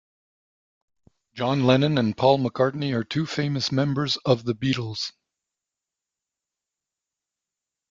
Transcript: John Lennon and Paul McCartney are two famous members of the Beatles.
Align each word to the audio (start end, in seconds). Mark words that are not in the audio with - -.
John 1.35 1.63
Lennon 1.65 1.99
and 1.99 2.17
Paul 2.17 2.39
McCartney 2.39 2.91
are 2.91 3.03
two 3.03 3.27
famous 3.27 3.71
members 3.71 4.17
of 4.25 4.45
the 4.45 4.55
Beatles. 4.55 5.11